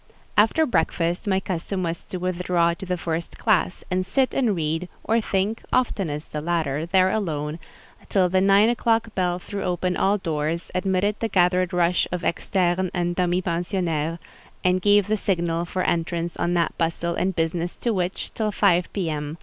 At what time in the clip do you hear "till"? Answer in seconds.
8.09-8.27, 18.33-18.51